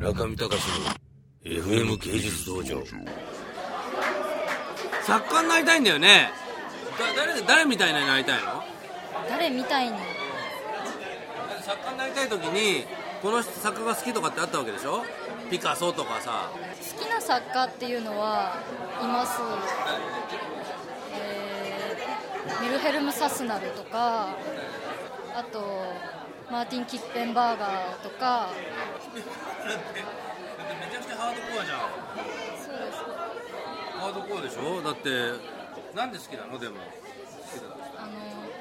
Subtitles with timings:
[0.00, 0.56] 中見隆
[1.44, 2.82] の FM 芸術道場。
[5.02, 6.30] 作家になりたいんだよね。
[6.98, 8.62] だ誰誰みたいになりたいの？
[9.28, 9.96] 誰みたいに
[11.62, 12.84] 作家になりたい時に
[13.22, 15.04] この作家が好きとかってあったわけでしょ？
[15.50, 16.50] ピカソとかさ。
[16.98, 18.56] 好きな作家っていうのは
[19.02, 19.40] います、
[21.14, 24.30] えーミルヘルム・サスナルとか
[25.34, 25.84] あと
[26.50, 28.48] マーティン・キッペンバーガーとか。
[29.64, 29.72] め
[30.90, 31.78] ちゃくちゃハードコアじゃん
[32.64, 32.98] そうです。
[33.98, 35.10] ハードコアでしょだって
[35.94, 36.76] なんで好きなのでも
[37.98, 38.10] あの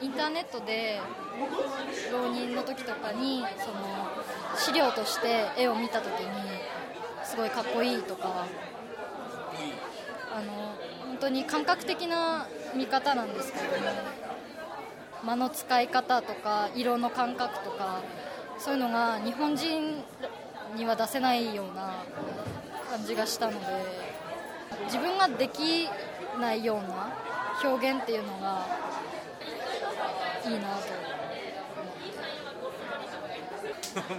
[0.00, 1.00] インターネットで
[2.10, 4.08] 浪人の時とかにその
[4.56, 6.60] 資料として絵を見た時に
[7.24, 8.46] すごいかっこいいとか。
[10.36, 10.74] あの
[11.06, 13.72] 本当に感覚的な見方なんですけども
[15.24, 18.02] 間の使い方とか色の感覚とか
[18.58, 20.02] そういうのが日本人
[20.76, 22.04] には出せないような
[22.90, 23.66] 感じがしたので
[24.86, 25.88] 自分ができ
[26.40, 27.12] ないような
[27.62, 28.66] 表現っていうのが
[30.44, 31.04] いいなと
[33.94, 34.10] も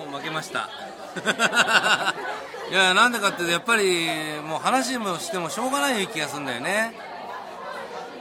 [0.00, 0.68] う もう負けました。
[2.70, 6.94] いやなんでかっていうとやっぱりもう話もしてもしょうがない気がするんだよね。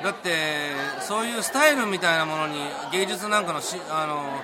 [0.04, 2.60] だってそういうスタイルみたいなものに
[2.92, 4.42] 芸術なんかのしあの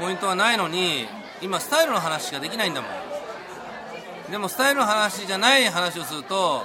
[0.00, 1.06] ポイントはないのに
[1.42, 2.90] 今スタイルの話しかできないんだもん。
[4.30, 6.62] でもスタイルの話じゃない話をすると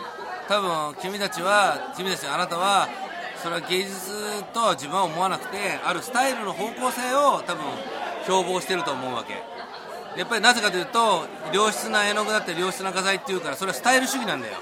[0.47, 2.87] 多分君たちは君たちあなたは
[3.41, 7.63] それは芸術とは自分は思わなくてあるスタイルの方向性を多分
[8.23, 9.33] 標榜してると思うわけ。
[10.17, 14.55] やっぱりなぜかというと良質な絵の具だったり良質な画材っていうからそれはスタイル主義なんだよ。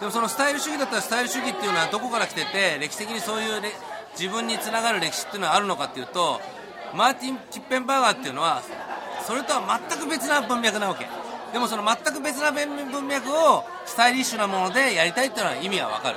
[0.00, 3.62] でもそのスタイル主義だったらスタイル主義っていうのはどこから来てて歴史的にそういう
[4.18, 6.40] 自分につながる歴史っていうのはあるのかっていうと
[6.94, 8.62] マーティン・キッペンバーガーっていうのは
[9.26, 11.06] それとは全く別な文脈なわけ。
[11.52, 16.16] でもその全く別な文脈をスタイリッシュなものでやりたいっていうのは意味はわかる。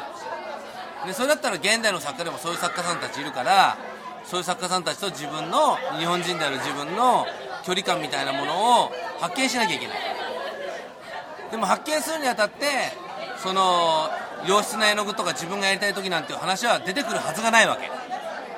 [1.05, 3.77] でそれだったら現代の作家でもそういう作家さんたちいるから
[4.23, 7.25] そういう作家さんたちと自分の日本人である自分の
[7.63, 9.97] 距離感みたいなものを発見しなきゃいけない。
[11.51, 12.65] でも発見するにあたって
[13.43, 14.09] その
[14.47, 17.87] 良質な絵の具とか自分がやりたい時なんていう話は出てくるはずがないわけ。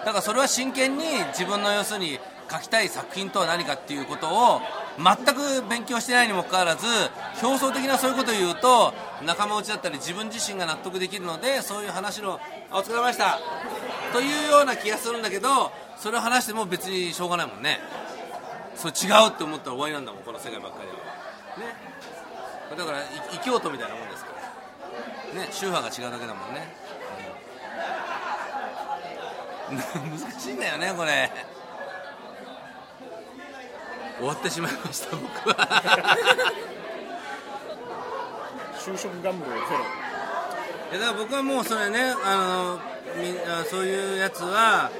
[0.06, 2.20] だからそれは真剣に自分の要するに
[2.52, 4.62] 書きたい作品とは何かっていうことを
[5.00, 6.86] 全く勉強してないにもかかわらず
[7.42, 8.94] 表層的なそういうことを言うと
[9.26, 13.40] 仲間内だったり自分自身が納得できるのでそういう話のあお疲れ様でした。
[14.14, 17.80] というような気がするんだけどそれを話しても別にしょうがないもんね。
[18.76, 20.94] それ違うって思ったら終わりなんだもんこの世界ばっかりは。
[21.68, 21.76] ね。
[22.78, 23.04] だからい
[23.34, 24.45] 異教徒みたいなもんですから。
[25.36, 26.74] ね宗派が違うだけだもんね、
[29.72, 30.10] うん。
[30.20, 31.32] 難しいんだよねこれ。
[34.18, 36.18] 終わってしまいました僕は。
[38.78, 40.06] 就職願望ゼロ。
[40.92, 42.80] いやだから僕はもうそれねあ
[43.18, 44.92] のみあそういうやつは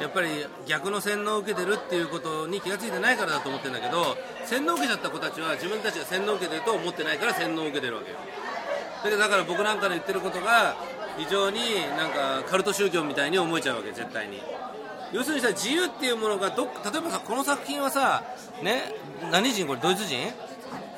[0.00, 0.28] やっぱり
[0.66, 8.16] 逆の洗脳を受けてるっていうことに気が付いてないからだと思ってるんだけど洗脳を受けちゃった子たちは自分たちが洗脳を受けてると思ってないから洗脳を受けてるわけよ
[9.02, 10.76] だけどだから僕なんかの言ってることが
[11.18, 11.58] 非常に
[11.96, 14.40] なんかカルト宗教みたいに思えちゃうわけ絶対に。
[15.12, 18.24] 要するにさ自由っていうものがど例えばさこの作品はさ
[18.62, 18.94] ね
[19.30, 19.66] 何人？
[19.66, 20.32] これドイツ人？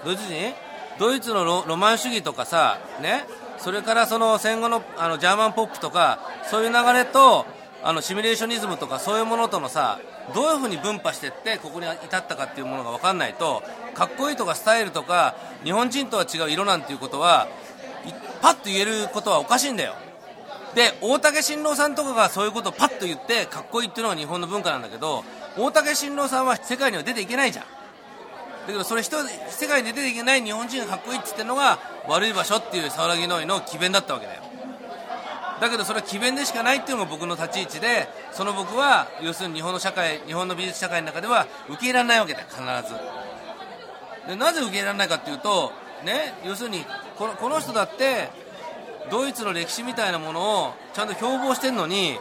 [0.05, 0.55] ドイツ人？
[0.99, 3.25] ドイツのロマン主義とかさね
[3.59, 7.47] それからその戦後のあのジャーマンポップとかそういう流れと
[7.83, 9.99] あのシミュレーショニズムとかそういうものとのさ
[10.33, 13.63] どういうふうに分派していってここに至ったかっていうものが分かんないと
[13.95, 15.35] かっこいいとかスタイルとか
[15.65, 17.49] 日本人とは違う色なんていうことは
[18.45, 19.95] パッと言えることはおかしいんだよ。
[20.75, 25.25] で大竹新郎さんとかがそういうことをパッと言ってかっこいいっていうのが日本の文化なんだけど
[25.57, 27.65] 大竹新郎さんは世界には出ていけないじゃん。
[27.65, 27.71] だ
[28.67, 29.17] けどそれ人
[29.49, 34.43] 世界に出ていけない日本人がかっこいいって言ってるのが悪い場所っていう沢木の井の詭弁だったわけだよ。
[35.63, 44.29] だけどそれは詭弁でしかないっていうのが僕の立ち位置でその僕は要するに日本の社会日本の美術社会の中では受け入れられないわけだ必ず。
[44.29, 45.73] でなぜ受け入れられないかっていうと
[46.05, 46.85] ね要するに
[47.19, 48.29] このこの人だって
[49.11, 52.19] ドイツの歴史みたいなものをちゃんと標榜してるのに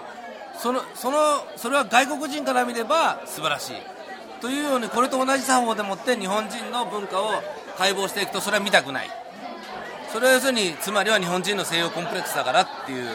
[0.60, 1.18] そのその
[1.56, 3.76] それは外国人から見れば素晴らしい。
[4.42, 7.30] というようにこれと同じ作法でもって日本人の文化を
[7.78, 9.10] 解剖していくとそれは見たくない。
[10.12, 13.08] それは要するにつまりは日本人の西洋コンプレックスだからっていう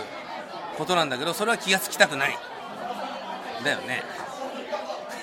[0.78, 2.38] ことなんだけどそれは気がつきたくない。
[3.62, 4.02] だよね。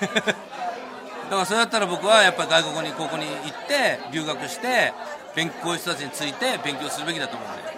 [0.00, 4.94] だからそれだったら僕はやっぱり外国に高校に行って留学して
[5.36, 7.76] 勉こういう人たちについて勉強するべきだと思うんだよ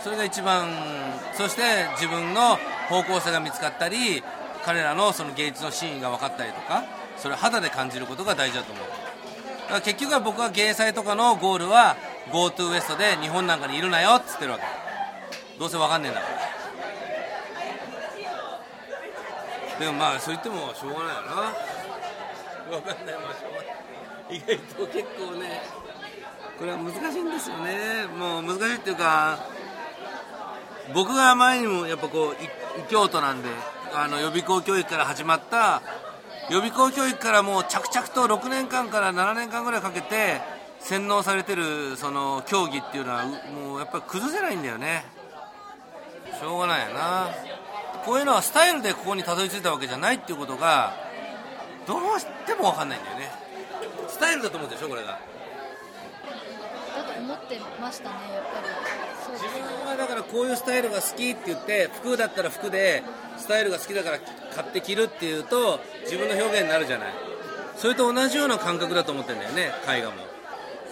[0.00, 0.68] それが一番
[1.32, 1.62] そして
[1.96, 2.56] 自分の
[2.88, 4.22] 方向性が見つかったり
[4.64, 6.84] 彼らのその芸術の真意が分かったりとか
[7.16, 8.86] それを肌で感じることが大事だと思う。
[8.86, 11.96] だから結局は僕は芸祭とかのゴールは
[12.30, 14.64] GoTo ウエストで日本なんかにいるなよっつってるわけ。
[15.58, 16.26] どうせわかんねえんだか
[19.74, 19.80] ら。
[19.80, 21.34] でもまあそう言ってもしょうがないよな。
[22.76, 23.73] わかんないまあしょうがない。
[24.30, 25.62] 意外と結構ね
[26.58, 28.06] これは難しいんですよね。
[28.18, 29.38] もう難しいっていうか
[30.94, 32.48] 僕が前にもやっぱこうい
[32.80, 33.48] 異教徒なんで
[33.92, 35.82] あの予備校教育から始まった
[36.50, 40.40] 予備校教育からもう着々と6年間から7年間ぐらいかけて
[40.80, 45.04] 洗脳されてるその競技っていうのはもうやっぱり崩せないんだよね。
[46.38, 47.28] しょうがないよな。
[48.04, 50.94] こういうのはスタイルでここにたどり着いたわけじゃないっていうことが
[51.86, 53.43] どうしても分かんないんだよね。
[54.14, 55.08] スタイルだと思ってでしょこれが。
[55.08, 55.18] だ
[57.04, 59.38] と思ってましたねやっぱり。
[59.40, 63.02] 自分はだからこういうスタイルが好きって言って服だったら服で
[63.36, 64.20] スタイルが好きだから
[64.54, 67.08] 買って着るっていうと自分の表現になるじゃない。
[67.76, 70.16] それと同じような感覚だと思ってんだよね絵画も。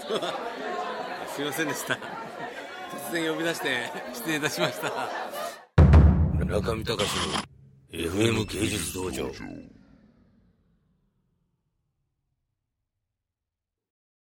[1.37, 1.95] すいませんでした。
[1.95, 4.91] 突然呼び出して失礼いたしました。
[6.45, 7.53] 中見隆の
[7.93, 9.31] FM 芸術道場